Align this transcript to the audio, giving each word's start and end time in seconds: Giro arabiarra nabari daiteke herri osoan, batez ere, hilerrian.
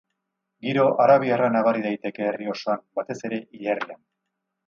Giro 0.67 0.85
arabiarra 1.03 1.49
nabari 1.57 1.83
daiteke 1.83 2.25
herri 2.29 2.49
osoan, 2.55 2.83
batez 3.01 3.19
ere, 3.31 3.41
hilerrian. 3.59 4.01